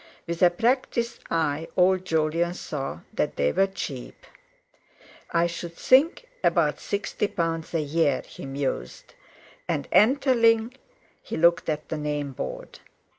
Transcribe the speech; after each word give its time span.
With 0.25 0.41
a 0.41 0.49
practised 0.49 1.23
eye 1.29 1.67
old 1.77 2.05
Jolyon 2.05 2.55
saw 2.55 3.01
that 3.13 3.35
they 3.35 3.51
were 3.51 3.67
cheap. 3.67 4.25
"I 5.29 5.45
should 5.45 5.75
think 5.75 6.27
about 6.43 6.79
sixty 6.79 7.27
pound 7.27 7.67
a 7.71 7.79
year," 7.81 8.23
he 8.27 8.47
mused; 8.47 9.13
and 9.67 9.87
entering, 9.91 10.73
he 11.21 11.37
looked 11.37 11.69
at 11.69 11.89
the 11.89 11.97
name 11.99 12.31
board. 12.31 12.79